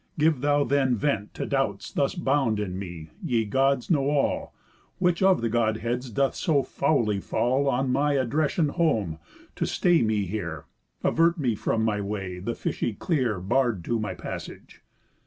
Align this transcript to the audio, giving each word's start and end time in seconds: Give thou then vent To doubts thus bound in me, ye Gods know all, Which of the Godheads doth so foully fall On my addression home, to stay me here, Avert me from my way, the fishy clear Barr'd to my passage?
Give 0.17 0.41
thou 0.41 0.63
then 0.63 0.95
vent 0.95 1.35
To 1.35 1.45
doubts 1.45 1.91
thus 1.91 2.15
bound 2.15 2.59
in 2.59 2.79
me, 2.79 3.11
ye 3.23 3.45
Gods 3.45 3.91
know 3.91 4.09
all, 4.09 4.51
Which 4.97 5.21
of 5.21 5.41
the 5.41 5.47
Godheads 5.47 6.09
doth 6.09 6.33
so 6.33 6.63
foully 6.63 7.19
fall 7.19 7.67
On 7.69 7.91
my 7.91 8.13
addression 8.13 8.69
home, 8.69 9.19
to 9.55 9.67
stay 9.67 10.01
me 10.01 10.25
here, 10.25 10.65
Avert 11.03 11.37
me 11.37 11.53
from 11.53 11.85
my 11.85 12.01
way, 12.01 12.39
the 12.39 12.55
fishy 12.55 12.93
clear 12.93 13.39
Barr'd 13.39 13.83
to 13.85 13.99
my 13.99 14.15
passage? 14.15 14.81